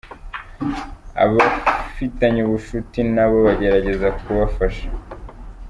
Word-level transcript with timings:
Abafitanye 1.23 2.39
ubushuti 2.43 2.99
na 3.13 3.25
bo 3.29 3.37
bagerageza 3.47 4.07
kubafasha. 4.19 4.85